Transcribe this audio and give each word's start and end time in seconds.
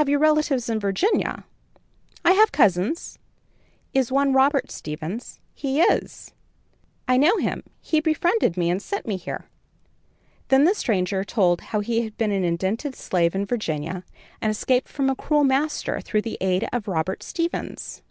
"Have 0.00 0.08
you 0.08 0.16
relatives 0.18 0.70
in 0.70 0.80
Virginia?" 0.80 1.44
"I 2.24 2.30
have 2.32 2.52
cousins." 2.52 3.18
"Is 3.92 4.10
one 4.10 4.32
Robert 4.32 4.70
Stevens?" 4.70 5.40
"He 5.52 5.78
is." 5.82 6.32
"I 7.06 7.18
know 7.18 7.36
him, 7.36 7.62
he 7.82 8.00
befriended 8.00 8.56
me 8.56 8.70
and 8.70 8.80
sent 8.80 9.04
me 9.06 9.18
here." 9.18 9.44
Then 10.48 10.64
the 10.64 10.74
stranger 10.74 11.22
told 11.22 11.60
how 11.60 11.80
he 11.80 12.00
had 12.04 12.16
been 12.16 12.32
an 12.32 12.44
indented 12.44 12.94
slave 12.96 13.34
in 13.34 13.44
Virginia, 13.44 14.04
and 14.40 14.50
escaped 14.50 14.88
from 14.88 15.10
a 15.10 15.14
cruel 15.14 15.44
master 15.44 16.00
through 16.00 16.22
the 16.22 16.38
aid 16.40 16.66
of 16.72 16.88
Robert 16.88 17.22
Stevens. 17.22 18.00